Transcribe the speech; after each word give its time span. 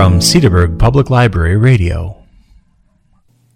From 0.00 0.20
Cedarburg 0.20 0.78
Public 0.78 1.10
Library 1.10 1.58
Radio. 1.58 2.24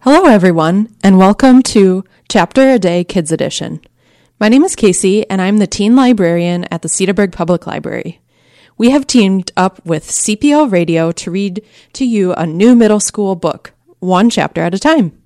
Hello, 0.00 0.26
everyone, 0.26 0.94
and 1.02 1.16
welcome 1.16 1.62
to 1.62 2.04
Chapter 2.28 2.68
a 2.72 2.78
Day 2.78 3.02
Kids 3.02 3.32
Edition. 3.32 3.80
My 4.38 4.50
name 4.50 4.62
is 4.62 4.76
Casey, 4.76 5.26
and 5.30 5.40
I'm 5.40 5.56
the 5.56 5.66
teen 5.66 5.96
librarian 5.96 6.64
at 6.64 6.82
the 6.82 6.88
Cedarburg 6.88 7.32
Public 7.32 7.66
Library. 7.66 8.20
We 8.76 8.90
have 8.90 9.06
teamed 9.06 9.52
up 9.56 9.86
with 9.86 10.04
CPL 10.04 10.70
Radio 10.70 11.12
to 11.12 11.30
read 11.30 11.64
to 11.94 12.04
you 12.04 12.34
a 12.34 12.44
new 12.44 12.76
middle 12.76 13.00
school 13.00 13.36
book, 13.36 13.72
one 14.00 14.28
chapter 14.28 14.60
at 14.60 14.74
a 14.74 14.78
time. 14.78 15.18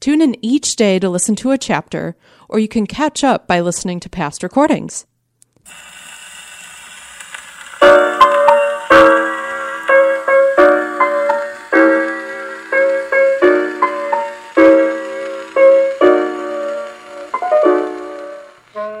Tune 0.00 0.22
in 0.22 0.42
each 0.42 0.76
day 0.76 0.98
to 0.98 1.10
listen 1.10 1.36
to 1.36 1.50
a 1.50 1.58
chapter, 1.58 2.16
or 2.48 2.58
you 2.58 2.68
can 2.68 2.86
catch 2.86 3.22
up 3.22 3.46
by 3.46 3.60
listening 3.60 4.00
to 4.00 4.08
past 4.08 4.42
recordings. 4.42 5.04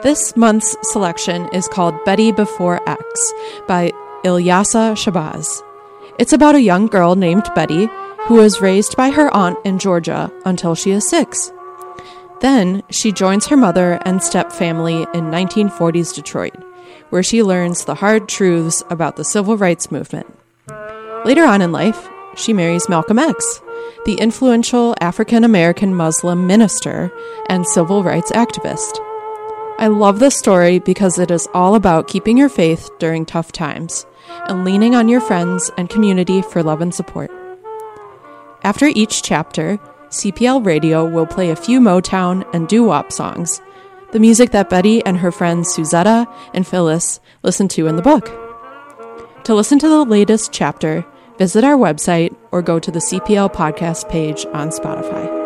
This 0.08 0.34
month's 0.38 0.74
selection 0.90 1.50
is 1.52 1.68
called 1.68 2.02
Betty 2.06 2.32
Before 2.32 2.80
X 2.88 3.32
by 3.66 3.92
Ilyasah 4.24 4.96
Shabazz. 4.96 5.62
It's 6.18 6.32
about 6.32 6.54
a 6.54 6.62
young 6.62 6.86
girl 6.86 7.14
named 7.14 7.46
Betty 7.54 7.90
who 8.20 8.36
was 8.36 8.62
raised 8.62 8.96
by 8.96 9.10
her 9.10 9.30
aunt 9.36 9.58
in 9.66 9.78
Georgia 9.78 10.32
until 10.46 10.74
she 10.74 10.92
is 10.92 11.06
six. 11.06 11.52
Then 12.40 12.82
she 12.88 13.12
joins 13.12 13.48
her 13.48 13.56
mother 13.58 14.00
and 14.06 14.22
step 14.22 14.50
family 14.50 15.02
in 15.12 15.30
1940s 15.30 16.14
Detroit, 16.14 16.56
where 17.10 17.22
she 17.22 17.42
learns 17.42 17.84
the 17.84 17.96
hard 17.96 18.30
truths 18.30 18.82
about 18.88 19.16
the 19.16 19.26
civil 19.26 19.58
rights 19.58 19.92
movement. 19.92 20.34
Later 21.26 21.44
on 21.44 21.60
in 21.60 21.70
life, 21.70 22.08
she 22.34 22.54
marries 22.54 22.88
Malcolm 22.88 23.18
X, 23.18 23.60
the 24.06 24.14
influential 24.14 24.94
African 25.02 25.44
American 25.44 25.94
Muslim 25.94 26.46
minister 26.46 27.12
and 27.50 27.66
civil 27.66 28.02
rights 28.02 28.32
activist. 28.32 29.04
I 29.80 29.86
love 29.86 30.18
this 30.18 30.36
story 30.36 30.80
because 30.80 31.20
it 31.20 31.30
is 31.30 31.46
all 31.54 31.76
about 31.76 32.08
keeping 32.08 32.36
your 32.36 32.48
faith 32.48 32.90
during 32.98 33.24
tough 33.24 33.52
times 33.52 34.06
and 34.48 34.64
leaning 34.64 34.96
on 34.96 35.08
your 35.08 35.20
friends 35.20 35.70
and 35.78 35.88
community 35.88 36.42
for 36.42 36.64
love 36.64 36.80
and 36.80 36.92
support. 36.92 37.30
After 38.64 38.86
each 38.86 39.22
chapter, 39.22 39.78
CPL 40.08 40.66
Radio 40.66 41.04
will 41.08 41.26
play 41.26 41.50
a 41.50 41.56
few 41.56 41.78
Motown 41.80 42.44
and 42.52 42.66
doo 42.66 42.82
wop 42.82 43.12
songs, 43.12 43.60
the 44.10 44.18
music 44.18 44.50
that 44.50 44.68
Betty 44.68 45.04
and 45.06 45.16
her 45.18 45.30
friends 45.30 45.72
Suzetta 45.72 46.26
and 46.54 46.66
Phyllis 46.66 47.20
listen 47.44 47.68
to 47.68 47.86
in 47.86 47.94
the 47.94 48.02
book. 48.02 48.26
To 49.44 49.54
listen 49.54 49.78
to 49.78 49.88
the 49.88 50.04
latest 50.04 50.52
chapter, 50.52 51.06
visit 51.38 51.62
our 51.62 51.76
website 51.76 52.34
or 52.50 52.62
go 52.62 52.80
to 52.80 52.90
the 52.90 52.98
CPL 52.98 53.54
podcast 53.54 54.08
page 54.08 54.44
on 54.46 54.70
Spotify. 54.70 55.37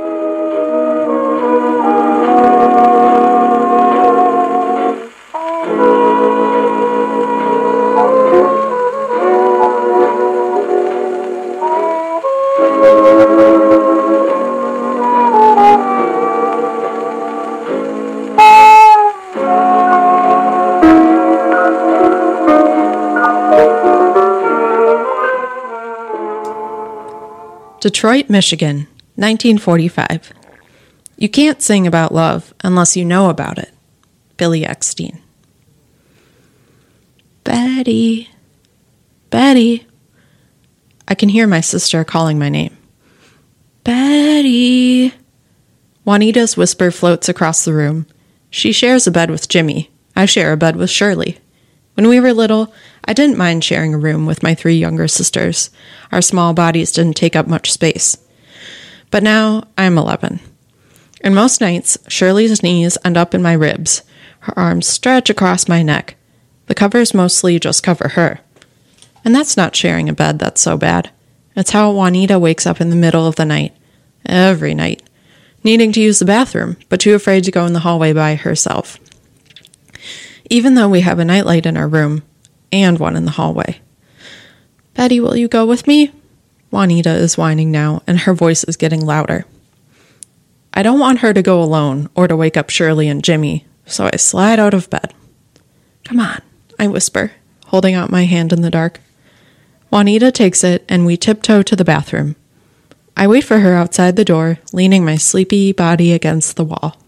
Detroit, 27.83 28.31
Michigan, 28.31 28.87
1945. 29.17 30.33
You 31.17 31.29
can't 31.29 31.61
sing 31.61 31.85
about 31.85 32.15
love 32.15 32.55
unless 32.63 32.97
you 32.97 33.05
know 33.05 33.29
about 33.29 33.59
it. 33.59 33.75
Billy 34.37 34.63
Eckstine. 34.63 35.19
Betty. 37.43 38.31
Betty. 39.31 39.85
I 41.09 41.17
can 41.17 41.29
hear 41.29 41.49
my 41.49 41.61
sister 41.61 42.05
calling 42.05 42.39
my 42.39 42.49
name. 42.49 42.77
Betty. 43.83 45.13
Juanita's 46.05 46.57
whisper 46.57 46.93
floats 46.93 47.29
across 47.29 47.65
the 47.65 47.75
room. 47.75 48.07
She 48.49 48.71
shares 48.71 49.09
a 49.09 49.11
bed 49.11 49.29
with 49.29 49.49
Jimmy. 49.49 49.91
I 50.15 50.27
share 50.27 50.53
a 50.53 50.57
bed 50.57 50.77
with 50.77 50.89
Shirley. 50.89 51.41
When 52.03 52.09
we 52.09 52.19
were 52.19 52.33
little, 52.33 52.75
I 53.05 53.13
didn't 53.13 53.39
mind 53.39 53.63
sharing 53.63 53.95
a 53.95 53.97
room 53.97 54.27
with 54.27 54.43
my 54.43 54.57
three 54.57 54.75
younger 54.75 55.07
sisters. 55.07 55.71
Our 56.11 56.21
small 56.21 56.53
bodies 56.53 56.91
didn't 56.91 57.15
take 57.15 57.37
up 57.37 57.47
much 57.47 57.71
space. 57.71 58.19
But 59.13 59.23
now 59.23 59.69
I'm 59.79 59.97
11. 59.97 60.41
And 61.21 61.33
most 61.33 61.61
nights, 61.61 61.97
Shirley's 62.09 62.61
knees 62.61 62.99
end 63.05 63.17
up 63.17 63.35
in 63.35 63.41
my 63.41 63.53
ribs. 63.53 64.03
Her 64.41 64.59
arms 64.59 64.89
stretch 64.89 65.31
across 65.31 65.69
my 65.69 65.85
neck. 65.85 66.17
The 66.67 66.75
covers 66.75 67.15
mostly 67.15 67.61
just 67.61 67.85
cover 67.85 68.09
her. 68.09 68.41
And 69.25 69.33
that's 69.33 69.57
not 69.57 69.77
sharing 69.77 70.09
a 70.09 70.13
bed 70.13 70.41
that's 70.41 70.61
so 70.61 70.77
bad. 70.77 71.11
It's 71.55 71.71
how 71.71 71.93
Juanita 71.93 72.37
wakes 72.37 72.67
up 72.67 72.81
in 72.81 72.91
the 72.91 72.97
middle 72.97 73.29
of 73.29 73.37
the 73.37 73.45
night. 73.45 73.77
Every 74.27 74.75
night. 74.75 75.05
Needing 75.63 75.93
to 75.93 76.01
use 76.01 76.19
the 76.19 76.25
bathroom, 76.25 76.79
but 76.89 76.99
too 76.99 77.15
afraid 77.15 77.45
to 77.45 77.53
go 77.53 77.65
in 77.65 77.75
the 77.75 77.79
hallway 77.79 78.13
by 78.13 78.35
herself. 78.35 78.99
Even 80.53 80.75
though 80.75 80.91
we 80.91 81.01
have 81.01 81.19
a 81.19 81.25
nightlight 81.25 81.65
in 81.65 81.79
our 81.79 81.89
room 81.89 82.23
and 82.71 82.99
one 82.99 83.17
in 83.17 83.25
the 83.25 83.31
hallway. 83.31 83.81
Betty, 84.93 85.19
will 85.19 85.35
you 85.35 85.49
go 85.49 85.65
with 85.65 85.87
me? 85.87 86.13
Juanita 86.71 87.09
is 87.09 87.39
whining 87.39 87.71
now, 87.71 88.03
and 88.07 88.21
her 88.21 88.35
voice 88.35 88.63
is 88.65 88.77
getting 88.77 89.01
louder. 89.01 89.47
I 90.75 90.83
don't 90.83 90.99
want 90.99 91.21
her 91.21 91.33
to 91.33 91.41
go 91.41 91.63
alone 91.63 92.11
or 92.15 92.29
to 92.29 92.37
wake 92.37 92.59
up 92.59 92.69
Shirley 92.69 93.09
and 93.09 93.25
Jimmy, 93.25 93.65
So 93.87 94.11
I 94.13 94.17
slide 94.17 94.61
out 94.61 94.75
of 94.75 94.91
bed. 94.91 95.15
Come 96.05 96.21
on, 96.21 96.43
I 96.79 96.87
whisper, 96.87 97.33
holding 97.69 97.95
out 97.95 98.11
my 98.11 98.25
hand 98.25 98.53
in 98.53 98.61
the 98.61 98.71
dark. 98.71 99.01
Juanita 99.91 100.31
takes 100.31 100.63
it, 100.63 100.85
and 100.87 101.07
we 101.07 101.17
tiptoe 101.17 101.63
to 101.63 101.75
the 101.75 101.83
bathroom. 101.83 102.37
I 103.17 103.27
wait 103.27 103.45
for 103.45 103.61
her 103.61 103.75
outside 103.75 104.17
the 104.17 104.25
door, 104.25 104.59
leaning 104.71 105.03
my 105.03 105.17
sleepy 105.17 105.73
body 105.73 106.13
against 106.13 106.57
the 106.57 106.65
wall. 106.65 107.02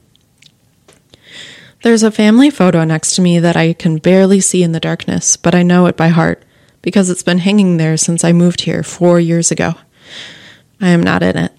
There's 1.84 2.02
a 2.02 2.10
family 2.10 2.48
photo 2.48 2.82
next 2.84 3.14
to 3.16 3.20
me 3.20 3.38
that 3.40 3.56
I 3.56 3.74
can 3.74 3.98
barely 3.98 4.40
see 4.40 4.62
in 4.62 4.72
the 4.72 4.80
darkness, 4.80 5.36
but 5.36 5.54
I 5.54 5.62
know 5.62 5.84
it 5.84 5.98
by 5.98 6.08
heart 6.08 6.42
because 6.80 7.10
it's 7.10 7.22
been 7.22 7.36
hanging 7.36 7.76
there 7.76 7.98
since 7.98 8.24
I 8.24 8.32
moved 8.32 8.62
here 8.62 8.82
four 8.82 9.20
years 9.20 9.50
ago. 9.50 9.74
I 10.80 10.88
am 10.88 11.02
not 11.02 11.22
in 11.22 11.36
it. 11.36 11.52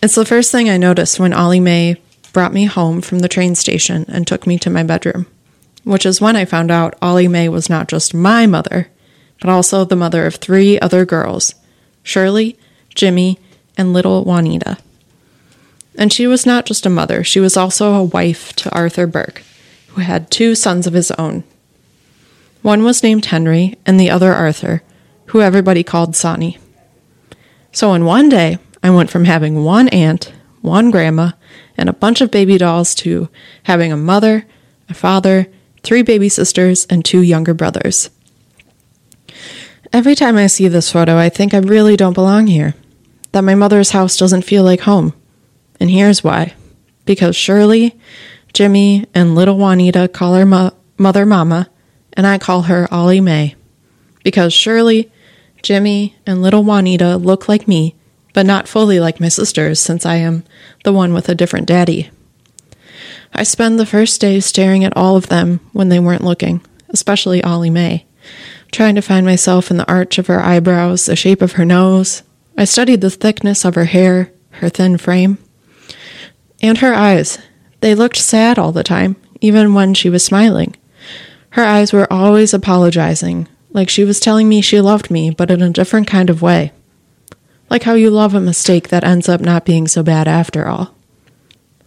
It's 0.00 0.14
the 0.14 0.24
first 0.24 0.52
thing 0.52 0.70
I 0.70 0.76
noticed 0.76 1.18
when 1.18 1.32
Ollie 1.32 1.58
Mae 1.58 2.00
brought 2.32 2.52
me 2.52 2.66
home 2.66 3.00
from 3.00 3.18
the 3.18 3.28
train 3.28 3.56
station 3.56 4.04
and 4.06 4.28
took 4.28 4.46
me 4.46 4.58
to 4.60 4.70
my 4.70 4.84
bedroom, 4.84 5.26
which 5.82 6.06
is 6.06 6.20
when 6.20 6.36
I 6.36 6.44
found 6.44 6.70
out 6.70 6.94
Ollie 7.02 7.26
Mae 7.26 7.48
was 7.48 7.68
not 7.68 7.88
just 7.88 8.14
my 8.14 8.46
mother, 8.46 8.90
but 9.40 9.50
also 9.50 9.84
the 9.84 9.96
mother 9.96 10.24
of 10.24 10.36
three 10.36 10.78
other 10.78 11.04
girls 11.04 11.56
Shirley, 12.04 12.56
Jimmy, 12.94 13.40
and 13.76 13.92
little 13.92 14.24
Juanita. 14.24 14.78
And 15.96 16.12
she 16.12 16.26
was 16.26 16.46
not 16.46 16.66
just 16.66 16.86
a 16.86 16.90
mother, 16.90 17.22
she 17.22 17.40
was 17.40 17.56
also 17.56 17.94
a 17.94 18.04
wife 18.04 18.54
to 18.54 18.74
Arthur 18.74 19.06
Burke, 19.06 19.42
who 19.88 20.00
had 20.00 20.30
two 20.30 20.54
sons 20.54 20.86
of 20.86 20.94
his 20.94 21.10
own. 21.12 21.44
One 22.62 22.82
was 22.82 23.02
named 23.02 23.26
Henry, 23.26 23.76
and 23.84 23.98
the 23.98 24.10
other 24.10 24.32
Arthur, 24.32 24.82
who 25.26 25.40
everybody 25.40 25.82
called 25.82 26.16
Sonny. 26.16 26.58
So 27.72 27.92
in 27.94 28.04
one 28.04 28.28
day, 28.28 28.58
I 28.82 28.90
went 28.90 29.10
from 29.10 29.24
having 29.24 29.64
one 29.64 29.88
aunt, 29.88 30.32
one 30.60 30.90
grandma, 30.90 31.32
and 31.76 31.88
a 31.88 31.94
bunch 31.94 32.20
of 32.20 32.30
baby 32.30 32.58
dolls 32.58 32.94
to 32.96 33.28
having 33.64 33.92
a 33.92 33.96
mother, 33.96 34.46
a 34.88 34.94
father, 34.94 35.48
three 35.82 36.02
baby 36.02 36.28
sisters, 36.28 36.86
and 36.86 37.04
two 37.04 37.22
younger 37.22 37.54
brothers. 37.54 38.10
Every 39.92 40.14
time 40.14 40.36
I 40.36 40.46
see 40.46 40.68
this 40.68 40.92
photo, 40.92 41.16
I 41.16 41.28
think 41.28 41.52
I 41.52 41.58
really 41.58 41.96
don't 41.96 42.14
belong 42.14 42.46
here, 42.46 42.74
that 43.32 43.42
my 43.42 43.54
mother's 43.54 43.90
house 43.90 44.16
doesn't 44.16 44.42
feel 44.42 44.62
like 44.62 44.80
home. 44.80 45.12
And 45.82 45.90
here's 45.90 46.22
why 46.22 46.54
because 47.06 47.34
Shirley, 47.34 47.98
Jimmy, 48.52 49.04
and 49.16 49.34
little 49.34 49.58
Juanita 49.58 50.06
call 50.06 50.36
her 50.36 50.46
mo- 50.46 50.76
mother 50.96 51.26
Mama, 51.26 51.70
and 52.12 52.24
I 52.24 52.38
call 52.38 52.62
her 52.62 52.86
Ollie 52.94 53.20
Mae. 53.20 53.56
Because 54.22 54.52
Shirley, 54.52 55.10
Jimmy, 55.60 56.14
and 56.24 56.40
little 56.40 56.62
Juanita 56.62 57.16
look 57.16 57.48
like 57.48 57.66
me, 57.66 57.96
but 58.32 58.46
not 58.46 58.68
fully 58.68 59.00
like 59.00 59.18
my 59.18 59.26
sisters 59.26 59.80
since 59.80 60.06
I 60.06 60.18
am 60.18 60.44
the 60.84 60.92
one 60.92 61.12
with 61.12 61.28
a 61.28 61.34
different 61.34 61.66
daddy. 61.66 62.12
I 63.34 63.42
spend 63.42 63.80
the 63.80 63.84
first 63.84 64.20
day 64.20 64.38
staring 64.38 64.84
at 64.84 64.96
all 64.96 65.16
of 65.16 65.26
them 65.26 65.58
when 65.72 65.88
they 65.88 65.98
weren't 65.98 66.22
looking, 66.22 66.64
especially 66.90 67.42
Ollie 67.42 67.70
Mae, 67.70 68.06
trying 68.70 68.94
to 68.94 69.02
find 69.02 69.26
myself 69.26 69.68
in 69.68 69.78
the 69.78 69.92
arch 69.92 70.18
of 70.18 70.28
her 70.28 70.40
eyebrows, 70.40 71.06
the 71.06 71.16
shape 71.16 71.42
of 71.42 71.54
her 71.54 71.64
nose. 71.64 72.22
I 72.56 72.66
studied 72.66 73.00
the 73.00 73.10
thickness 73.10 73.64
of 73.64 73.74
her 73.74 73.86
hair, 73.86 74.30
her 74.50 74.68
thin 74.68 74.96
frame. 74.96 75.38
And 76.62 76.78
her 76.78 76.94
eyes. 76.94 77.38
They 77.80 77.94
looked 77.94 78.16
sad 78.16 78.58
all 78.58 78.72
the 78.72 78.84
time, 78.84 79.16
even 79.40 79.74
when 79.74 79.92
she 79.92 80.08
was 80.08 80.24
smiling. 80.24 80.76
Her 81.50 81.64
eyes 81.64 81.92
were 81.92 82.10
always 82.10 82.54
apologizing, 82.54 83.48
like 83.72 83.88
she 83.88 84.04
was 84.04 84.20
telling 84.20 84.48
me 84.48 84.60
she 84.60 84.80
loved 84.80 85.10
me, 85.10 85.30
but 85.30 85.50
in 85.50 85.60
a 85.60 85.70
different 85.70 86.06
kind 86.06 86.30
of 86.30 86.40
way. 86.40 86.72
Like 87.68 87.82
how 87.82 87.94
you 87.94 88.10
love 88.10 88.34
a 88.34 88.40
mistake 88.40 88.88
that 88.88 89.04
ends 89.04 89.28
up 89.28 89.40
not 89.40 89.64
being 89.64 89.88
so 89.88 90.02
bad 90.02 90.28
after 90.28 90.66
all. 90.68 90.94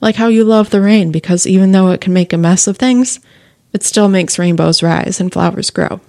Like 0.01 0.15
how 0.15 0.27
you 0.27 0.43
love 0.43 0.69
the 0.69 0.81
rain 0.81 1.11
because 1.11 1.47
even 1.47 1.71
though 1.71 1.91
it 1.91 2.01
can 2.01 2.13
make 2.13 2.33
a 2.33 2.37
mess 2.37 2.67
of 2.67 2.77
things, 2.77 3.19
it 3.71 3.83
still 3.83 4.09
makes 4.09 4.37
rainbows 4.37 4.83
rise 4.83 5.19
and 5.19 5.31
flowers 5.31 5.69
grow. 5.69 6.01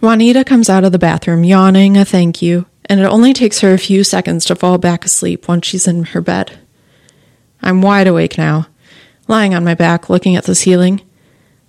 Juanita 0.00 0.44
comes 0.44 0.68
out 0.68 0.84
of 0.84 0.92
the 0.92 0.98
bathroom 0.98 1.44
yawning 1.44 1.96
a 1.96 2.04
thank 2.04 2.42
you, 2.42 2.66
and 2.86 3.00
it 3.00 3.04
only 3.04 3.32
takes 3.32 3.60
her 3.60 3.72
a 3.72 3.78
few 3.78 4.02
seconds 4.02 4.44
to 4.46 4.56
fall 4.56 4.78
back 4.78 5.04
asleep 5.04 5.48
once 5.48 5.66
she's 5.66 5.86
in 5.86 6.04
her 6.04 6.20
bed. 6.20 6.58
I'm 7.62 7.82
wide 7.82 8.08
awake 8.08 8.36
now, 8.36 8.66
lying 9.28 9.54
on 9.54 9.64
my 9.64 9.74
back 9.74 10.10
looking 10.10 10.36
at 10.36 10.44
the 10.44 10.54
ceiling. 10.54 11.02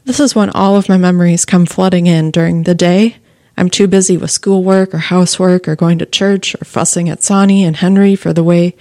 This 0.05 0.19
is 0.19 0.35
when 0.35 0.49
all 0.49 0.75
of 0.75 0.89
my 0.89 0.97
memories 0.97 1.45
come 1.45 1.65
flooding 1.65 2.07
in 2.07 2.31
during 2.31 2.63
the 2.63 2.75
day. 2.75 3.17
I'm 3.55 3.69
too 3.69 3.87
busy 3.87 4.17
with 4.17 4.31
schoolwork 4.31 4.93
or 4.93 4.97
housework 4.97 5.67
or 5.67 5.75
going 5.75 5.99
to 5.99 6.05
church 6.05 6.55
or 6.55 6.65
fussing 6.65 7.09
at 7.09 7.21
Sonny 7.21 7.63
and 7.63 7.75
Henry 7.75 8.15
for 8.15 8.33
the 8.33 8.43
way 8.43 8.75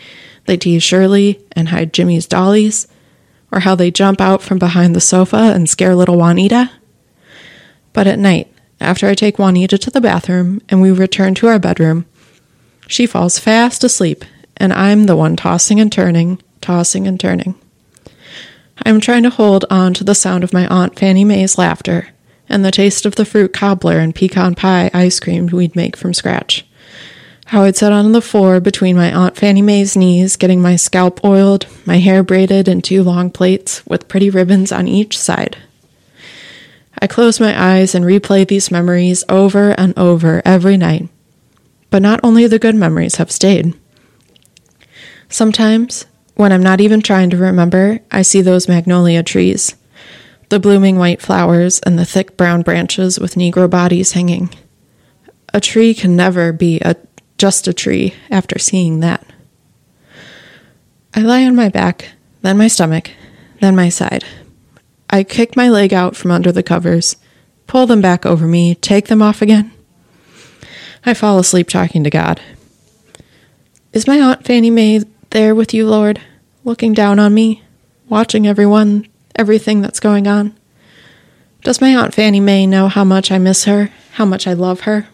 they 0.47 0.56
tease 0.56 0.82
Shirley 0.82 1.44
and 1.53 1.69
hide 1.69 1.93
Jimmy's 1.93 2.26
dollies, 2.26 2.88
or 3.53 3.61
how 3.61 3.75
they 3.75 3.91
jump 3.91 4.20
out 4.20 4.43
from 4.43 4.59
behind 4.59 4.97
the 4.97 5.00
sofa 5.00 5.53
and 5.55 5.69
scare 5.69 5.94
little 5.94 6.17
Juanita. 6.17 6.70
But 7.93 8.06
at 8.06 8.19
night, 8.19 8.53
after 8.81 9.06
I 9.06 9.14
take 9.14 9.38
Juanita 9.38 9.79
to 9.79 9.91
the 9.91 10.00
bathroom 10.00 10.62
and 10.69 10.81
we 10.81 10.91
return 10.91 11.35
to 11.37 11.49
our 11.49 11.59
bedroom, 11.59 12.06
she 12.88 13.06
falls 13.06 13.38
fast 13.38 13.85
asleep, 13.85 14.25
and 14.56 14.73
I'm 14.73 15.05
the 15.05 15.17
one 15.17 15.37
tossing 15.37 15.79
and 15.79 15.93
turning, 15.93 16.43
tossing 16.62 17.06
and 17.06 17.20
turning. 17.20 17.55
I'm 18.85 19.00
trying 19.00 19.25
to 19.25 19.31
hold 19.31 19.64
on 19.70 19.94
to 19.94 20.05
the 20.05 20.14
sound 20.14 20.43
of 20.43 20.53
my 20.53 20.67
Aunt 20.67 20.99
Fanny 20.99 21.25
Mae's 21.25 21.59
laughter 21.59 22.09
and 22.49 22.64
the 22.64 22.70
taste 22.70 23.06
of 23.06 23.14
the 23.14 23.25
fruit 23.25 23.53
cobbler 23.53 23.99
and 23.99 24.14
pecan 24.14 24.55
pie 24.55 24.91
ice 24.93 25.20
cream 25.20 25.47
we'd 25.47 25.76
make 25.76 25.97
from 25.97 26.14
scratch. 26.14 26.67
How 27.47 27.64
I'd 27.64 27.76
sit 27.76 27.93
on 27.93 28.12
the 28.12 28.23
floor 28.23 28.61
between 28.61 28.97
my 28.97 29.12
Aunt 29.12 29.37
Fanny 29.37 29.62
Mae's 29.62 29.97
knees, 29.97 30.37
getting 30.37 30.62
my 30.62 30.76
scalp 30.76 31.25
oiled, 31.25 31.67
my 31.85 31.99
hair 31.99 32.23
braided 32.23 32.67
in 32.67 32.81
two 32.81 33.03
long 33.03 33.31
plaits 33.31 33.85
with 33.87 34.09
pretty 34.09 34.31
ribbons 34.31 34.73
on 34.73 34.88
each 34.88 35.19
side. 35.19 35.59
I 37.00 37.06
close 37.06 37.41
my 37.41 37.61
eyes 37.61 37.94
and 37.94 38.05
replay 38.05 38.47
these 38.47 38.70
memories 38.70 39.25
over 39.29 39.73
and 39.73 39.97
over 39.99 40.41
every 40.44 40.76
night. 40.76 41.09
But 41.91 42.00
not 42.00 42.20
only 42.23 42.47
the 42.47 42.59
good 42.59 42.75
memories 42.75 43.17
have 43.17 43.31
stayed. 43.31 43.75
Sometimes 45.29 46.06
when 46.34 46.52
I'm 46.52 46.62
not 46.62 46.81
even 46.81 47.00
trying 47.00 47.31
to 47.31 47.37
remember, 47.37 48.00
I 48.11 48.23
see 48.23 48.40
those 48.40 48.69
magnolia 48.69 49.23
trees, 49.23 49.76
the 50.49 50.61
blooming 50.61 50.99
white 50.99 51.20
flowers 51.20 51.81
and 51.81 51.99
the 51.99 52.05
thick 52.05 52.37
brown 52.37 52.62
branches 52.62 53.19
with 53.19 53.34
Negro 53.34 53.69
bodies 53.69 54.12
hanging. 54.12 54.50
A 55.55 55.61
tree 55.61 55.94
can 55.94 56.17
never 56.17 56.52
be 56.52 56.81
a, 56.81 56.96
just 57.38 57.69
a 57.69 57.73
tree 57.73 58.14
after 58.31 58.58
seeing 58.58 59.00
that. 59.00 59.26
I 61.14 61.20
lie 61.20 61.44
on 61.44 61.55
my 61.55 61.69
back, 61.69 62.08
then 62.40 62.56
my 62.56 62.69
stomach, 62.69 63.11
then 63.61 63.76
my 63.76 63.90
side. 63.90 64.25
I 65.11 65.25
kick 65.25 65.56
my 65.56 65.69
leg 65.69 65.93
out 65.93 66.17
from 66.17 66.31
under 66.31 66.50
the 66.50 66.62
covers, 66.62 67.16
pull 67.66 67.87
them 67.87 68.00
back 68.00 68.25
over 68.25 68.47
me, 68.47 68.75
take 68.76 69.09
them 69.09 69.21
off 69.21 69.42
again. 69.42 69.71
I 71.04 71.12
fall 71.12 71.38
asleep 71.38 71.68
talking 71.68 72.02
to 72.04 72.11
God. 72.11 72.40
Is 73.92 74.07
my 74.07 74.18
Aunt 74.18 74.45
Fanny 74.45 74.71
Mae 74.71 75.02
there 75.33 75.55
with 75.55 75.75
you, 75.75 75.87
Lord, 75.87 76.21
looking 76.65 76.95
down 76.95 77.19
on 77.19 77.35
me, 77.35 77.62
watching 78.09 78.47
everyone, 78.47 79.07
everything 79.35 79.81
that's 79.83 80.01
going 80.01 80.27
on? 80.27 80.57
Does 81.62 81.81
my 81.81 81.95
Aunt 81.95 82.15
Fanny 82.15 82.41
Mae 82.41 82.67
know 82.67 82.89
how 82.89 83.05
much 83.05 83.31
I 83.31 83.39
miss 83.39 83.65
her, 83.65 83.91
how 84.12 84.25
much 84.25 84.47
I 84.47 84.53
love 84.53 84.81
her? 84.81 85.09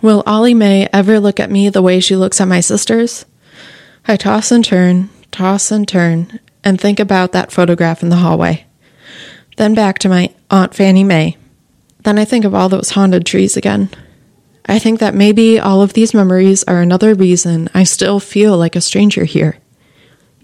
Will 0.00 0.22
Ollie 0.26 0.54
Mae 0.54 0.88
ever 0.92 1.18
look 1.18 1.40
at 1.40 1.50
me 1.50 1.68
the 1.68 1.82
way 1.82 2.00
she 2.00 2.14
looks 2.16 2.40
at 2.40 2.48
my 2.48 2.60
sisters? 2.60 3.24
I 4.06 4.16
toss 4.16 4.52
and 4.52 4.64
turn, 4.64 5.10
toss 5.30 5.70
and 5.70 5.88
turn, 5.88 6.40
and 6.62 6.80
think 6.80 7.00
about 7.00 7.32
that 7.32 7.52
photograph 7.52 8.02
in 8.02 8.08
the 8.08 8.16
hallway. 8.16 8.64
Then 9.56 9.74
back 9.74 9.98
to 10.00 10.08
my 10.08 10.32
Aunt 10.50 10.74
Fanny 10.74 11.04
Mae. 11.04 11.36
Then 12.04 12.18
I 12.18 12.24
think 12.24 12.44
of 12.44 12.54
all 12.54 12.68
those 12.68 12.90
haunted 12.90 13.26
trees 13.26 13.56
again. 13.56 13.90
I 14.68 14.78
think 14.78 15.00
that 15.00 15.14
maybe 15.14 15.58
all 15.58 15.80
of 15.80 15.94
these 15.94 16.12
memories 16.12 16.62
are 16.64 16.82
another 16.82 17.14
reason 17.14 17.70
I 17.72 17.84
still 17.84 18.20
feel 18.20 18.56
like 18.58 18.76
a 18.76 18.82
stranger 18.82 19.24
here. 19.24 19.56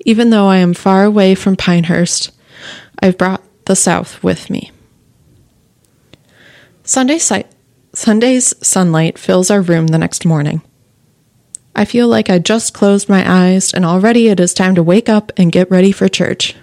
Even 0.07 0.31
though 0.31 0.47
I 0.47 0.57
am 0.57 0.73
far 0.73 1.05
away 1.05 1.35
from 1.35 1.57
Pinehurst, 1.57 2.31
I've 3.01 3.19
brought 3.19 3.43
the 3.67 3.77
South 3.77 4.23
with 4.23 4.49
me. 4.49 4.73
Sunday 6.85 7.19
si- 7.19 7.45
Sunday's 7.93 8.55
sunlight 8.67 9.19
fills 9.19 9.51
our 9.51 9.61
room 9.61 9.89
the 9.89 9.99
next 9.99 10.25
morning. 10.25 10.63
I 11.77 11.85
feel 11.85 12.09
like 12.09 12.31
I 12.31 12.39
just 12.39 12.73
closed 12.73 13.09
my 13.09 13.25
eyes 13.27 13.75
and 13.75 13.85
already 13.85 14.29
it 14.29 14.41
is 14.41 14.55
time 14.55 14.75
to 14.77 14.83
wake 14.83 15.09
up 15.09 15.33
and 15.37 15.53
get 15.53 15.71
ready 15.71 15.93
for 15.93 16.09
church. 16.09 16.55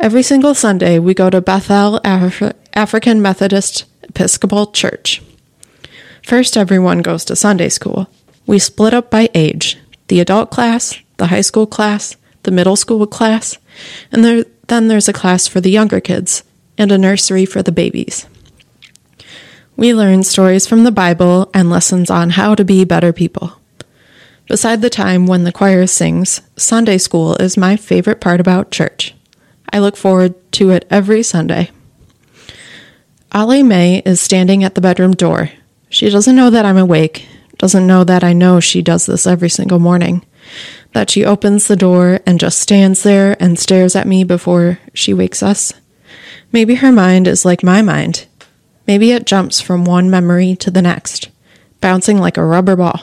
Every 0.00 0.22
single 0.22 0.54
Sunday, 0.54 0.98
we 0.98 1.14
go 1.14 1.28
to 1.30 1.40
Bethel 1.40 2.00
Af- 2.04 2.54
African 2.74 3.20
Methodist 3.20 3.84
Episcopal 4.02 4.70
Church. 4.72 5.20
First, 6.24 6.56
everyone 6.56 7.02
goes 7.02 7.24
to 7.26 7.36
Sunday 7.36 7.68
school. 7.68 8.08
We 8.46 8.58
split 8.58 8.94
up 8.94 9.10
by 9.10 9.28
age 9.34 9.78
the 10.08 10.20
adult 10.20 10.50
class, 10.50 10.96
the 11.18 11.26
high 11.26 11.42
school 11.42 11.66
class, 11.66 12.16
the 12.44 12.50
middle 12.50 12.76
school 12.76 13.06
class, 13.06 13.58
and 14.10 14.24
there, 14.24 14.44
then 14.68 14.88
there's 14.88 15.08
a 15.08 15.12
class 15.12 15.46
for 15.46 15.60
the 15.60 15.70
younger 15.70 16.00
kids 16.00 16.44
and 16.78 16.90
a 16.90 16.98
nursery 16.98 17.44
for 17.44 17.62
the 17.62 17.72
babies. 17.72 18.26
We 19.76 19.94
learn 19.94 20.24
stories 20.24 20.66
from 20.66 20.84
the 20.84 20.90
Bible 20.90 21.50
and 21.54 21.70
lessons 21.70 22.10
on 22.10 22.30
how 22.30 22.54
to 22.54 22.64
be 22.64 22.84
better 22.84 23.12
people. 23.12 23.60
Beside 24.48 24.80
the 24.80 24.90
time 24.90 25.26
when 25.26 25.44
the 25.44 25.52
choir 25.52 25.86
sings, 25.86 26.40
Sunday 26.56 26.96
school 26.96 27.36
is 27.36 27.56
my 27.56 27.76
favorite 27.76 28.20
part 28.20 28.40
about 28.40 28.70
church. 28.70 29.14
I 29.70 29.78
look 29.78 29.96
forward 29.96 30.34
to 30.52 30.70
it 30.70 30.86
every 30.90 31.22
Sunday. 31.22 31.70
Ollie 33.30 33.62
Mae 33.62 34.02
is 34.06 34.22
standing 34.22 34.64
at 34.64 34.74
the 34.74 34.80
bedroom 34.80 35.12
door. 35.12 35.50
She 35.88 36.10
doesn't 36.10 36.36
know 36.36 36.50
that 36.50 36.64
I'm 36.64 36.76
awake, 36.76 37.26
doesn't 37.56 37.86
know 37.86 38.04
that 38.04 38.22
I 38.22 38.32
know 38.32 38.60
she 38.60 38.82
does 38.82 39.06
this 39.06 39.26
every 39.26 39.48
single 39.48 39.78
morning, 39.78 40.24
that 40.92 41.10
she 41.10 41.24
opens 41.24 41.66
the 41.66 41.76
door 41.76 42.20
and 42.26 42.40
just 42.40 42.60
stands 42.60 43.02
there 43.02 43.36
and 43.40 43.58
stares 43.58 43.96
at 43.96 44.06
me 44.06 44.24
before 44.24 44.78
she 44.94 45.14
wakes 45.14 45.42
us. 45.42 45.72
Maybe 46.52 46.76
her 46.76 46.92
mind 46.92 47.26
is 47.26 47.44
like 47.44 47.62
my 47.62 47.82
mind. 47.82 48.26
Maybe 48.86 49.12
it 49.12 49.26
jumps 49.26 49.60
from 49.60 49.84
one 49.84 50.08
memory 50.08 50.56
to 50.56 50.70
the 50.70 50.82
next, 50.82 51.28
bouncing 51.80 52.18
like 52.18 52.36
a 52.36 52.44
rubber 52.44 52.76
ball. 52.76 53.02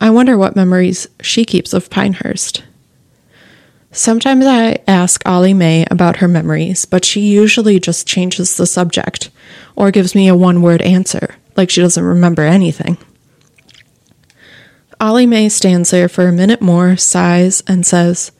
I 0.00 0.10
wonder 0.10 0.36
what 0.36 0.56
memories 0.56 1.06
she 1.20 1.44
keeps 1.44 1.72
of 1.72 1.90
Pinehurst. 1.90 2.64
Sometimes 3.92 4.46
I 4.46 4.78
ask 4.88 5.22
Ollie 5.26 5.54
Mae 5.54 5.86
about 5.90 6.16
her 6.16 6.26
memories, 6.26 6.84
but 6.86 7.04
she 7.04 7.20
usually 7.20 7.78
just 7.78 8.06
changes 8.06 8.56
the 8.56 8.66
subject 8.66 9.30
or 9.76 9.90
gives 9.90 10.14
me 10.14 10.28
a 10.28 10.34
one 10.34 10.62
word 10.62 10.82
answer, 10.82 11.36
like 11.56 11.70
she 11.70 11.80
doesn't 11.80 12.02
remember 12.02 12.42
anything. 12.42 12.98
Ollie 15.00 15.26
Mae 15.26 15.48
stands 15.48 15.90
there 15.90 16.08
for 16.08 16.28
a 16.28 16.32
minute 16.32 16.60
more, 16.60 16.96
sighs, 16.96 17.62
and 17.66 17.84
says, 17.84 18.30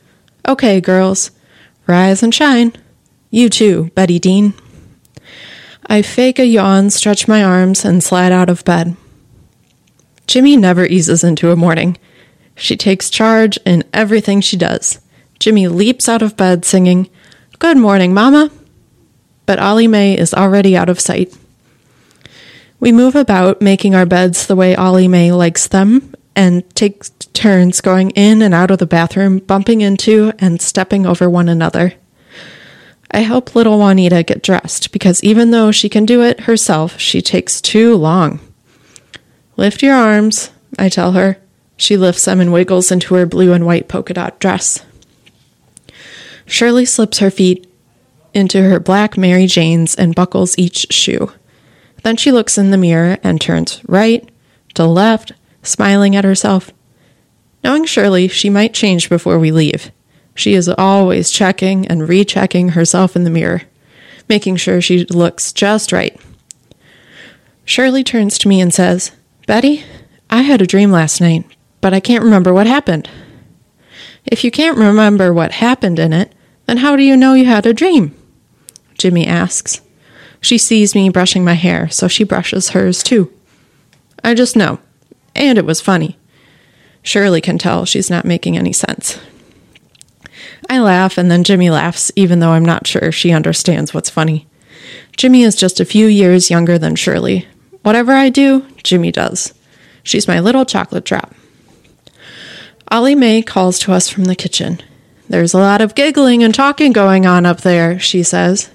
Okay, 0.47 0.79
girls, 0.79 1.31
rise 1.87 2.23
and 2.23 2.33
shine. 2.33 2.73
You 3.29 3.49
too, 3.49 3.91
Betty 3.95 4.19
Dean. 4.19 4.53
I 5.87 6.01
fake 6.01 6.39
a 6.39 6.45
yawn, 6.45 6.89
stretch 6.89 7.27
my 7.27 7.43
arms, 7.43 7.83
and 7.83 8.03
slide 8.03 8.31
out 8.31 8.49
of 8.49 8.63
bed. 8.63 8.95
Jimmy 10.27 10.55
never 10.55 10.85
eases 10.85 11.23
into 11.23 11.51
a 11.51 11.55
morning. 11.55 11.97
She 12.55 12.77
takes 12.77 13.09
charge 13.09 13.57
in 13.65 13.83
everything 13.91 14.39
she 14.39 14.55
does. 14.55 15.01
Jimmy 15.39 15.67
leaps 15.67 16.07
out 16.07 16.21
of 16.21 16.37
bed 16.37 16.63
singing, 16.63 17.09
Good 17.59 17.77
morning, 17.77 18.13
Mama. 18.13 18.51
But 19.45 19.59
Ollie 19.59 19.87
Mae 19.87 20.17
is 20.17 20.33
already 20.33 20.77
out 20.77 20.87
of 20.87 20.99
sight. 20.99 21.35
We 22.83 22.91
move 22.91 23.15
about, 23.15 23.61
making 23.61 23.95
our 23.95 24.05
beds 24.05 24.45
the 24.45 24.57
way 24.57 24.75
Ollie 24.75 25.07
Mae 25.07 25.31
likes 25.31 25.69
them, 25.69 26.13
and 26.35 26.69
take 26.75 27.05
turns 27.31 27.79
going 27.79 28.09
in 28.09 28.41
and 28.41 28.53
out 28.53 28.71
of 28.71 28.79
the 28.79 28.85
bathroom, 28.85 29.39
bumping 29.39 29.79
into 29.79 30.33
and 30.37 30.61
stepping 30.61 31.05
over 31.05 31.29
one 31.29 31.47
another. 31.47 31.93
I 33.09 33.19
help 33.19 33.55
little 33.55 33.79
Juanita 33.79 34.23
get 34.23 34.43
dressed 34.43 34.91
because 34.91 35.23
even 35.23 35.51
though 35.51 35.71
she 35.71 35.87
can 35.87 36.05
do 36.05 36.21
it 36.23 36.41
herself, 36.41 36.99
she 36.99 37.21
takes 37.21 37.61
too 37.61 37.95
long. 37.95 38.41
Lift 39.55 39.81
your 39.81 39.95
arms, 39.95 40.51
I 40.77 40.89
tell 40.89 41.13
her. 41.13 41.37
She 41.77 41.95
lifts 41.95 42.25
them 42.25 42.41
and 42.41 42.51
wiggles 42.51 42.91
into 42.91 43.15
her 43.15 43.25
blue 43.25 43.53
and 43.53 43.65
white 43.65 43.87
polka 43.87 44.13
dot 44.13 44.41
dress. 44.41 44.83
Shirley 46.45 46.83
slips 46.83 47.19
her 47.19 47.31
feet 47.31 47.65
into 48.33 48.61
her 48.61 48.81
black 48.81 49.17
Mary 49.17 49.47
Janes 49.47 49.95
and 49.95 50.13
buckles 50.13 50.57
each 50.57 50.87
shoe. 50.91 51.31
Then 52.03 52.17
she 52.17 52.31
looks 52.31 52.57
in 52.57 52.71
the 52.71 52.77
mirror 52.77 53.17
and 53.23 53.39
turns 53.41 53.81
right 53.87 54.29
to 54.75 54.85
left, 54.85 55.33
smiling 55.61 56.15
at 56.15 56.23
herself. 56.23 56.71
Knowing 57.63 57.85
Shirley, 57.85 58.27
she 58.27 58.49
might 58.49 58.73
change 58.73 59.09
before 59.09 59.39
we 59.39 59.51
leave. 59.51 59.91
She 60.35 60.53
is 60.53 60.67
always 60.67 61.31
checking 61.31 61.87
and 61.87 62.07
rechecking 62.07 62.69
herself 62.69 63.15
in 63.15 63.23
the 63.23 63.29
mirror, 63.29 63.63
making 64.27 64.57
sure 64.57 64.81
she 64.81 65.05
looks 65.05 65.53
just 65.53 65.91
right. 65.91 66.19
Shirley 67.65 68.03
turns 68.03 68.37
to 68.39 68.47
me 68.47 68.59
and 68.59 68.73
says, 68.73 69.11
Betty, 69.47 69.85
I 70.29 70.41
had 70.41 70.61
a 70.61 70.67
dream 70.67 70.91
last 70.91 71.21
night, 71.21 71.45
but 71.79 71.93
I 71.93 71.99
can't 71.99 72.23
remember 72.23 72.53
what 72.53 72.67
happened. 72.67 73.09
If 74.25 74.43
you 74.43 74.51
can't 74.51 74.77
remember 74.77 75.33
what 75.33 75.51
happened 75.53 75.99
in 75.99 76.11
it, 76.11 76.33
then 76.65 76.77
how 76.77 76.95
do 76.95 77.03
you 77.03 77.15
know 77.15 77.33
you 77.33 77.45
had 77.45 77.65
a 77.65 77.73
dream? 77.73 78.15
Jimmy 78.97 79.27
asks. 79.27 79.81
She 80.43 80.59
sees 80.59 80.93
me 80.93 81.09
brushing 81.09 81.43
my 81.43 81.53
hair, 81.53 81.89
so 81.89 82.07
she 82.07 82.23
brushes 82.23 82.69
hers 82.69 83.01
too. 83.01 83.33
I 84.23 84.35
just 84.35 84.55
know. 84.55 84.77
And 85.35 85.57
it 85.57 85.65
was 85.65 85.81
funny. 85.81 86.19
Shirley 87.01 87.41
can 87.41 87.57
tell 87.57 87.85
she's 87.85 88.11
not 88.11 88.25
making 88.25 88.55
any 88.55 88.73
sense. 88.73 89.19
I 90.69 90.79
laugh, 90.79 91.17
and 91.17 91.31
then 91.31 91.43
Jimmy 91.43 91.71
laughs, 91.71 92.11
even 92.15 92.39
though 92.39 92.51
I'm 92.51 92.63
not 92.63 92.85
sure 92.85 93.11
she 93.11 93.31
understands 93.31 93.95
what's 93.95 94.11
funny. 94.11 94.45
Jimmy 95.17 95.41
is 95.41 95.55
just 95.55 95.79
a 95.79 95.85
few 95.85 96.05
years 96.05 96.51
younger 96.51 96.77
than 96.77 96.95
Shirley, 96.95 97.47
Whatever 97.83 98.13
I 98.13 98.29
do, 98.29 98.65
Jimmy 98.81 99.11
does. 99.11 99.53
She's 100.03 100.27
my 100.27 100.39
little 100.39 100.65
chocolate 100.65 101.03
drop. 101.03 101.33
Ollie 102.89 103.15
Mae 103.15 103.41
calls 103.41 103.77
to 103.79 103.91
us 103.91 104.07
from 104.07 104.23
the 104.23 104.35
kitchen. 104.35 104.81
There's 105.27 105.53
a 105.53 105.59
lot 105.59 105.81
of 105.81 105.95
giggling 105.95 106.43
and 106.43 106.55
talking 106.55 106.93
going 106.93 107.25
on 107.25 107.45
up 107.45 107.61
there, 107.61 107.99
she 107.99 108.23
says. 108.23 108.69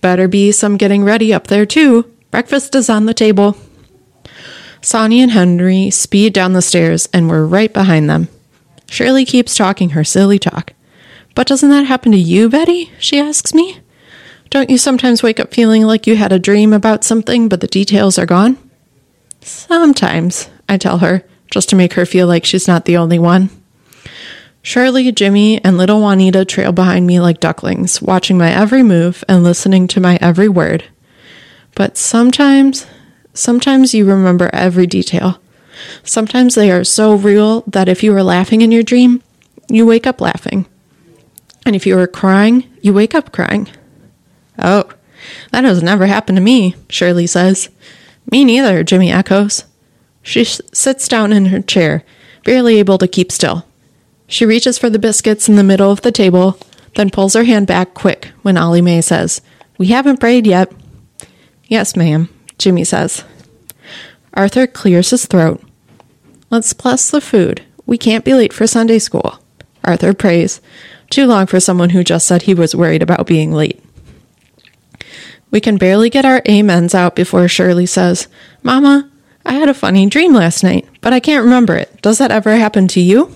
Better 0.00 0.28
be 0.28 0.52
some 0.52 0.76
getting 0.76 1.04
ready 1.04 1.32
up 1.32 1.48
there, 1.48 1.66
too. 1.66 2.10
Breakfast 2.30 2.74
is 2.74 2.88
on 2.88 3.06
the 3.06 3.14
table. 3.14 3.56
Sonny 4.82 5.20
and 5.20 5.32
Henry 5.32 5.90
speed 5.90 6.32
down 6.32 6.54
the 6.54 6.62
stairs, 6.62 7.08
and 7.12 7.28
we're 7.28 7.44
right 7.44 7.72
behind 7.72 8.08
them. 8.08 8.28
Shirley 8.88 9.24
keeps 9.24 9.54
talking 9.54 9.90
her 9.90 10.04
silly 10.04 10.38
talk. 10.38 10.72
But 11.34 11.46
doesn't 11.46 11.70
that 11.70 11.86
happen 11.86 12.12
to 12.12 12.18
you, 12.18 12.48
Betty? 12.48 12.90
she 12.98 13.20
asks 13.20 13.54
me. 13.54 13.80
Don't 14.48 14.70
you 14.70 14.78
sometimes 14.78 15.22
wake 15.22 15.38
up 15.38 15.54
feeling 15.54 15.84
like 15.84 16.06
you 16.06 16.16
had 16.16 16.32
a 16.32 16.38
dream 16.38 16.72
about 16.72 17.04
something, 17.04 17.48
but 17.48 17.60
the 17.60 17.68
details 17.68 18.18
are 18.18 18.26
gone? 18.26 18.58
Sometimes, 19.40 20.48
I 20.68 20.76
tell 20.76 20.98
her, 20.98 21.24
just 21.50 21.68
to 21.68 21.76
make 21.76 21.92
her 21.92 22.04
feel 22.04 22.26
like 22.26 22.44
she's 22.44 22.66
not 22.66 22.84
the 22.84 22.96
only 22.96 23.18
one. 23.18 23.50
Shirley, 24.62 25.10
Jimmy, 25.12 25.62
and 25.64 25.78
little 25.78 26.00
Juanita 26.00 26.44
trail 26.44 26.72
behind 26.72 27.06
me 27.06 27.18
like 27.18 27.40
ducklings, 27.40 28.02
watching 28.02 28.36
my 28.36 28.50
every 28.50 28.82
move 28.82 29.24
and 29.28 29.42
listening 29.42 29.86
to 29.88 30.00
my 30.00 30.18
every 30.20 30.48
word. 30.48 30.84
But 31.74 31.96
sometimes, 31.96 32.86
sometimes 33.32 33.94
you 33.94 34.04
remember 34.04 34.50
every 34.52 34.86
detail. 34.86 35.40
Sometimes 36.02 36.54
they 36.54 36.70
are 36.70 36.84
so 36.84 37.14
real 37.14 37.62
that 37.62 37.88
if 37.88 38.02
you 38.02 38.12
were 38.12 38.22
laughing 38.22 38.60
in 38.60 38.70
your 38.70 38.82
dream, 38.82 39.22
you 39.68 39.86
wake 39.86 40.06
up 40.06 40.20
laughing. 40.20 40.66
And 41.64 41.74
if 41.74 41.86
you 41.86 41.96
were 41.96 42.06
crying, 42.06 42.68
you 42.82 42.92
wake 42.92 43.14
up 43.14 43.32
crying. 43.32 43.68
Oh, 44.58 44.90
that 45.52 45.64
has 45.64 45.82
never 45.82 46.06
happened 46.06 46.36
to 46.36 46.42
me, 46.42 46.74
Shirley 46.88 47.26
says. 47.26 47.70
Me 48.30 48.44
neither, 48.44 48.84
Jimmy 48.84 49.10
echoes. 49.10 49.64
She 50.22 50.44
sh- 50.44 50.60
sits 50.72 51.08
down 51.08 51.32
in 51.32 51.46
her 51.46 51.60
chair, 51.60 52.04
barely 52.44 52.78
able 52.78 52.98
to 52.98 53.08
keep 53.08 53.32
still. 53.32 53.64
She 54.30 54.46
reaches 54.46 54.78
for 54.78 54.88
the 54.88 55.00
biscuits 55.00 55.48
in 55.48 55.56
the 55.56 55.64
middle 55.64 55.90
of 55.90 56.02
the 56.02 56.12
table, 56.12 56.56
then 56.94 57.10
pulls 57.10 57.34
her 57.34 57.42
hand 57.42 57.66
back 57.66 57.94
quick 57.94 58.26
when 58.42 58.56
Ollie 58.56 58.80
Mae 58.80 59.00
says, 59.00 59.42
We 59.76 59.88
haven't 59.88 60.20
prayed 60.20 60.46
yet. 60.46 60.72
Yes, 61.64 61.96
ma'am, 61.96 62.28
Jimmy 62.56 62.84
says. 62.84 63.24
Arthur 64.32 64.68
clears 64.68 65.10
his 65.10 65.26
throat. 65.26 65.60
Let's 66.48 66.72
bless 66.72 67.10
the 67.10 67.20
food. 67.20 67.62
We 67.86 67.98
can't 67.98 68.24
be 68.24 68.32
late 68.34 68.52
for 68.52 68.68
Sunday 68.68 69.00
school. 69.00 69.40
Arthur 69.82 70.14
prays. 70.14 70.60
Too 71.10 71.26
long 71.26 71.46
for 71.46 71.58
someone 71.58 71.90
who 71.90 72.04
just 72.04 72.28
said 72.28 72.42
he 72.42 72.54
was 72.54 72.72
worried 72.72 73.02
about 73.02 73.26
being 73.26 73.52
late. 73.52 73.82
We 75.50 75.60
can 75.60 75.76
barely 75.76 76.08
get 76.08 76.24
our 76.24 76.40
amens 76.48 76.94
out 76.94 77.16
before 77.16 77.48
Shirley 77.48 77.86
says, 77.86 78.28
Mama, 78.62 79.10
I 79.44 79.54
had 79.54 79.68
a 79.68 79.74
funny 79.74 80.06
dream 80.06 80.32
last 80.34 80.62
night, 80.62 80.86
but 81.00 81.12
I 81.12 81.18
can't 81.18 81.42
remember 81.42 81.74
it. 81.74 82.00
Does 82.00 82.18
that 82.18 82.30
ever 82.30 82.54
happen 82.54 82.86
to 82.88 83.00
you? 83.00 83.34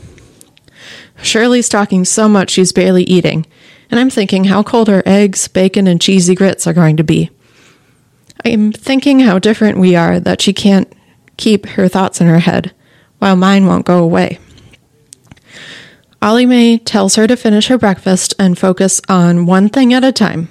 Shirley's 1.23 1.69
talking 1.69 2.05
so 2.05 2.29
much 2.29 2.51
she's 2.51 2.73
barely 2.73 3.05
eating, 3.05 3.47
and 3.91 4.01
I'm 4.01 4.11
thinking 4.11 4.45
how 4.45 4.63
cold 4.63 4.89
her 4.89 5.03
eggs, 5.07 5.49
bacon, 5.49 5.87
and 5.87 6.01
cheesy 6.01 6.35
grits 6.35 6.67
are 6.67 6.73
going 6.73 6.97
to 6.97 7.05
be. 7.05 7.31
I'm 8.45 8.73
thinking 8.73 9.21
how 9.21 9.39
different 9.39 9.79
we 9.79 9.97
are 9.97 10.21
that 10.21 10.43
she 10.43 10.53
can't 10.53 10.93
keep 11.37 11.67
her 11.67 11.89
thoughts 11.89 12.21
in 12.21 12.27
her 12.27 12.41
head, 12.41 12.75
while 13.19 13.37
mine 13.37 13.67
won't 13.67 13.87
go 13.87 14.03
away. 14.03 14.39
Ollie 16.21 16.47
Mae 16.47 16.79
tells 16.79 17.17
her 17.17 17.27
to 17.27 17.37
finish 17.37 17.69
her 17.69 17.79
breakfast 17.79 18.35
and 18.39 18.59
focus 18.59 19.01
on 19.09 19.47
one 19.47 19.69
thing 19.69 19.93
at 19.93 20.05
a 20.05 20.13
time. 20.13 20.49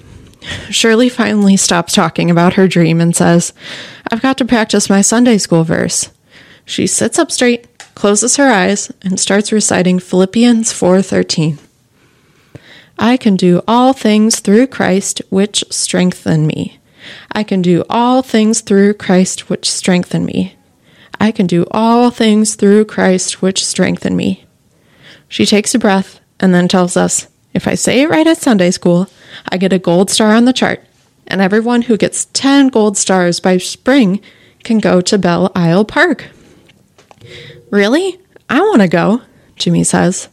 Shirley 0.69 1.09
finally 1.09 1.57
stops 1.57 1.93
talking 1.93 2.29
about 2.29 2.53
her 2.53 2.67
dream 2.67 3.01
and 3.01 3.15
says, 3.15 3.53
I've 4.11 4.21
got 4.21 4.37
to 4.37 4.45
practice 4.45 4.89
my 4.89 5.01
Sunday 5.01 5.37
school 5.37 5.63
verse. 5.63 6.11
She 6.65 6.85
sits 6.85 7.17
up 7.17 7.31
straight, 7.31 7.72
closes 7.95 8.37
her 8.37 8.49
eyes, 8.49 8.91
and 9.01 9.19
starts 9.19 9.51
reciting 9.51 9.99
Philippians 9.99 10.71
4:13. 10.71 11.57
I 12.99 13.17
can 13.17 13.35
do 13.35 13.61
all 13.67 13.93
things 13.93 14.39
through 14.39 14.67
Christ 14.67 15.21
which 15.29 15.63
strengthen 15.69 16.45
me. 16.45 16.79
I 17.31 17.43
can 17.43 17.61
do 17.61 17.83
all 17.89 18.21
things 18.21 18.61
through 18.61 18.93
Christ 18.93 19.49
which 19.49 19.69
strengthen 19.69 20.25
me. 20.25 20.55
I 21.19 21.31
can 21.31 21.47
do 21.47 21.65
all 21.71 22.09
things 22.11 22.55
through 22.55 22.85
Christ 22.85 23.41
which 23.41 23.65
strengthen 23.65 24.15
me. 24.15 24.45
She 25.27 25.45
takes 25.45 25.73
a 25.73 25.79
breath 25.79 26.19
and 26.39 26.53
then 26.53 26.67
tells 26.67 26.95
us, 26.95 27.27
if 27.53 27.67
I 27.67 27.75
say 27.75 28.01
it 28.01 28.09
right 28.09 28.27
at 28.27 28.37
Sunday 28.37 28.71
school, 28.71 29.07
I 29.49 29.57
get 29.57 29.73
a 29.73 29.79
gold 29.79 30.09
star 30.09 30.33
on 30.33 30.45
the 30.45 30.53
chart, 30.53 30.83
and 31.27 31.41
everyone 31.41 31.83
who 31.83 31.97
gets 31.97 32.25
10 32.33 32.69
gold 32.69 32.97
stars 32.97 33.39
by 33.39 33.57
spring 33.57 34.21
can 34.63 34.79
go 34.79 35.01
to 35.01 35.17
Belle 35.17 35.51
Isle 35.55 35.85
Park. 35.85 36.29
Really? 37.73 38.19
I 38.51 38.61
want 38.61 38.83
to 38.83 38.87
go, 38.87 39.23
Jimmy 39.55 39.83
says. 39.83 40.29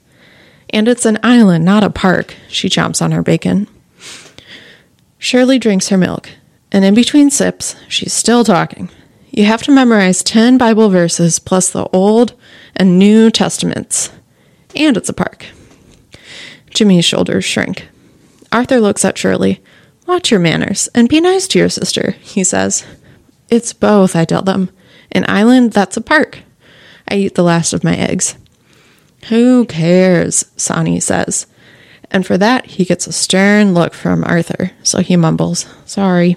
And 0.68 0.86
it's 0.86 1.06
an 1.06 1.18
island, 1.22 1.64
not 1.64 1.82
a 1.82 1.88
park. 1.88 2.34
She 2.48 2.68
chomps 2.68 3.00
on 3.00 3.12
her 3.12 3.22
bacon. 3.22 3.66
Shirley 5.16 5.58
drinks 5.58 5.88
her 5.88 5.96
milk, 5.96 6.28
and 6.70 6.84
in 6.84 6.92
between 6.92 7.30
sips, 7.30 7.76
she's 7.88 8.12
still 8.12 8.44
talking. 8.44 8.90
You 9.30 9.44
have 9.46 9.62
to 9.62 9.72
memorize 9.72 10.22
10 10.22 10.58
Bible 10.58 10.90
verses 10.90 11.38
plus 11.38 11.70
the 11.70 11.88
Old 11.94 12.34
and 12.76 12.98
New 12.98 13.30
Testaments. 13.30 14.10
And 14.76 14.98
it's 14.98 15.08
a 15.08 15.14
park. 15.14 15.46
Jimmy's 16.68 17.06
shoulders 17.06 17.46
shrink. 17.46 17.88
Arthur 18.52 18.80
looks 18.80 19.02
at 19.02 19.16
Shirley. 19.16 19.62
Watch 20.06 20.30
your 20.30 20.40
manners 20.40 20.90
and 20.94 21.08
be 21.08 21.22
nice 21.22 21.48
to 21.48 21.58
your 21.58 21.70
sister, 21.70 22.10
he 22.20 22.44
says. 22.44 22.84
It's 23.48 23.72
both, 23.72 24.14
I 24.14 24.26
tell 24.26 24.42
them. 24.42 24.68
An 25.10 25.24
island, 25.26 25.72
that's 25.72 25.96
a 25.96 26.02
park. 26.02 26.40
I 27.10 27.16
eat 27.16 27.34
the 27.34 27.42
last 27.42 27.72
of 27.72 27.84
my 27.84 27.96
eggs. 27.96 28.36
Who 29.28 29.66
cares? 29.66 30.44
Sonny 30.56 31.00
says. 31.00 31.46
And 32.10 32.26
for 32.26 32.38
that, 32.38 32.66
he 32.66 32.84
gets 32.84 33.06
a 33.06 33.12
stern 33.12 33.74
look 33.74 33.94
from 33.94 34.24
Arthur, 34.24 34.72
so 34.82 35.00
he 35.00 35.16
mumbles, 35.16 35.66
Sorry. 35.84 36.36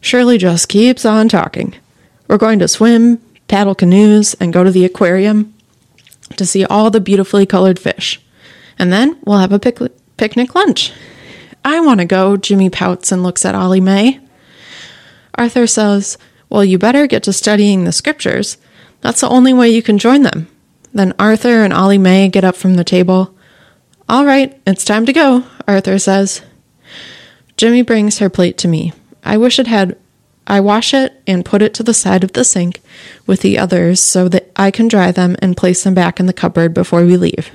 Shirley 0.00 0.38
just 0.38 0.68
keeps 0.68 1.04
on 1.04 1.28
talking. 1.28 1.74
We're 2.28 2.38
going 2.38 2.58
to 2.60 2.68
swim, 2.68 3.20
paddle 3.48 3.74
canoes, 3.74 4.34
and 4.34 4.52
go 4.52 4.62
to 4.62 4.70
the 4.70 4.84
aquarium 4.84 5.54
to 6.36 6.46
see 6.46 6.64
all 6.64 6.90
the 6.90 7.00
beautifully 7.00 7.46
colored 7.46 7.78
fish. 7.78 8.20
And 8.78 8.92
then 8.92 9.18
we'll 9.24 9.38
have 9.38 9.52
a 9.52 9.58
pic- 9.58 9.80
picnic 10.16 10.54
lunch. 10.54 10.92
I 11.64 11.80
want 11.80 12.00
to 12.00 12.06
go, 12.06 12.36
Jimmy 12.36 12.70
pouts 12.70 13.10
and 13.10 13.22
looks 13.22 13.44
at 13.44 13.54
Ollie 13.54 13.80
Mae. 13.80 14.20
Arthur 15.34 15.66
says, 15.66 16.16
Well, 16.48 16.64
you 16.64 16.78
better 16.78 17.06
get 17.06 17.24
to 17.24 17.32
studying 17.32 17.84
the 17.84 17.92
scriptures. 17.92 18.56
That's 19.00 19.20
the 19.20 19.28
only 19.28 19.52
way 19.52 19.70
you 19.70 19.82
can 19.82 19.98
join 19.98 20.22
them. 20.22 20.48
Then 20.92 21.14
Arthur 21.18 21.62
and 21.62 21.72
Ollie 21.72 21.98
Mae 21.98 22.28
get 22.28 22.44
up 22.44 22.56
from 22.56 22.74
the 22.74 22.84
table. 22.84 23.34
All 24.08 24.24
right, 24.24 24.58
it's 24.66 24.84
time 24.84 25.06
to 25.06 25.12
go, 25.12 25.44
Arthur 25.66 25.98
says. 25.98 26.42
Jimmy 27.56 27.82
brings 27.82 28.18
her 28.18 28.30
plate 28.30 28.56
to 28.58 28.68
me. 28.68 28.92
I 29.22 29.36
wish 29.36 29.58
it 29.58 29.66
had. 29.66 29.96
I 30.46 30.60
wash 30.60 30.94
it 30.94 31.20
and 31.26 31.44
put 31.44 31.60
it 31.60 31.74
to 31.74 31.82
the 31.82 31.92
side 31.92 32.24
of 32.24 32.32
the 32.32 32.42
sink 32.42 32.80
with 33.26 33.42
the 33.42 33.58
others 33.58 34.00
so 34.00 34.28
that 34.30 34.50
I 34.56 34.70
can 34.70 34.88
dry 34.88 35.12
them 35.12 35.36
and 35.42 35.56
place 35.56 35.84
them 35.84 35.92
back 35.92 36.18
in 36.18 36.26
the 36.26 36.32
cupboard 36.32 36.72
before 36.72 37.04
we 37.04 37.18
leave. 37.18 37.50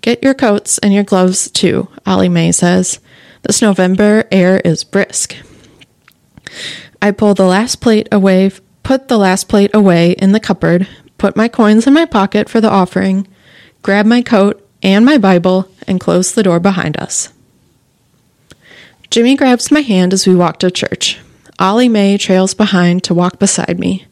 Get 0.00 0.22
your 0.22 0.34
coats 0.34 0.78
and 0.78 0.92
your 0.92 1.04
gloves 1.04 1.50
too, 1.50 1.88
Ollie 2.04 2.28
Mae 2.28 2.50
says. 2.52 2.98
This 3.42 3.62
November 3.62 4.24
air 4.32 4.60
is 4.64 4.82
brisk. 4.82 5.36
I 7.00 7.12
pull 7.12 7.34
the 7.34 7.46
last 7.46 7.80
plate 7.80 8.08
away, 8.10 8.50
put 8.86 9.08
the 9.08 9.18
last 9.18 9.48
plate 9.48 9.74
away 9.74 10.12
in 10.12 10.30
the 10.30 10.38
cupboard, 10.38 10.86
put 11.18 11.34
my 11.34 11.48
coins 11.48 11.88
in 11.88 11.92
my 11.92 12.04
pocket 12.04 12.48
for 12.48 12.60
the 12.60 12.70
offering, 12.70 13.26
grab 13.82 14.06
my 14.06 14.22
coat 14.22 14.64
and 14.80 15.04
my 15.04 15.18
Bible, 15.18 15.68
and 15.88 15.98
close 15.98 16.32
the 16.32 16.44
door 16.44 16.60
behind 16.60 16.96
us. 16.96 17.34
Jimmy 19.10 19.34
grabs 19.34 19.72
my 19.72 19.80
hand 19.80 20.12
as 20.12 20.24
we 20.24 20.36
walk 20.36 20.60
to 20.60 20.70
church. 20.70 21.18
Ollie 21.58 21.88
Mae 21.88 22.16
trails 22.16 22.54
behind 22.54 23.02
to 23.02 23.12
walk 23.14 23.40
beside 23.40 23.80
me. 23.80 24.06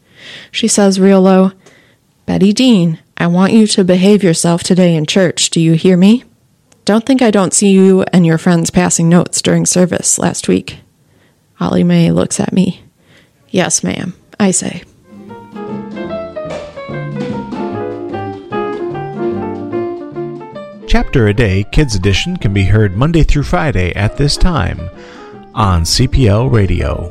She 0.50 0.66
says 0.66 0.98
real 0.98 1.22
low, 1.22 1.52
Betty 2.26 2.52
Dean, 2.52 2.98
I 3.16 3.28
want 3.28 3.52
you 3.52 3.68
to 3.68 3.84
behave 3.84 4.24
yourself 4.24 4.64
today 4.64 4.96
in 4.96 5.06
church. 5.06 5.50
Do 5.50 5.60
you 5.60 5.74
hear 5.74 5.96
me? 5.96 6.24
Don't 6.84 7.06
think 7.06 7.22
I 7.22 7.30
don't 7.30 7.54
see 7.54 7.70
you 7.70 8.02
and 8.12 8.26
your 8.26 8.38
friends 8.38 8.70
passing 8.70 9.08
notes 9.08 9.40
during 9.40 9.66
service 9.66 10.18
last 10.18 10.48
week. 10.48 10.80
Ollie 11.60 11.84
Mae 11.84 12.10
looks 12.10 12.40
at 12.40 12.52
me. 12.52 12.82
Yes, 13.50 13.84
ma'am, 13.84 14.14
I 14.44 14.50
say. 14.50 14.82
Chapter 20.86 21.28
a 21.28 21.32
Day 21.34 21.64
Kids 21.72 21.94
Edition 21.94 22.36
can 22.36 22.52
be 22.52 22.64
heard 22.64 22.94
Monday 22.94 23.22
through 23.22 23.44
Friday 23.44 23.94
at 23.94 24.18
this 24.18 24.36
time 24.36 24.90
on 25.54 25.84
CPL 25.84 26.52
Radio. 26.52 27.10